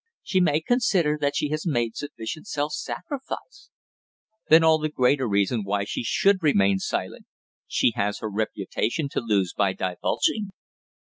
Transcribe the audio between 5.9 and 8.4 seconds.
should remain silent. She has her